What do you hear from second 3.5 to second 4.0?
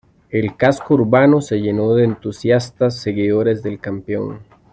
del